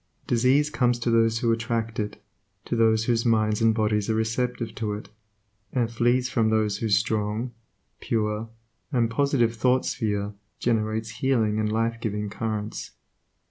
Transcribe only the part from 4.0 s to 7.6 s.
are receptive to it, and flees from those whose strong,